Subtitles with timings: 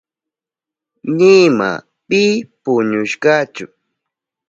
[1.17, 1.69] Nima
[2.07, 2.21] pi
[2.63, 3.65] puñushkachu.